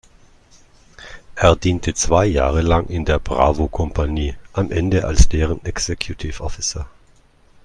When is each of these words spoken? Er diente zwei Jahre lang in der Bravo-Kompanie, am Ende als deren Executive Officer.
Er 1.35 1.55
diente 1.55 1.93
zwei 1.93 2.25
Jahre 2.25 2.61
lang 2.61 2.87
in 2.87 3.05
der 3.05 3.19
Bravo-Kompanie, 3.19 4.35
am 4.51 4.71
Ende 4.71 5.05
als 5.05 5.29
deren 5.29 5.63
Executive 5.63 6.43
Officer. 6.43 6.89